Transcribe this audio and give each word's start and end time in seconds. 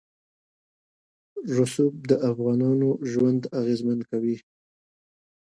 رسوب 1.55 1.93
د 2.09 2.11
افغانانو 2.29 2.89
ژوند 3.11 3.41
اغېزمن 3.59 3.99
کوي. 4.09 4.37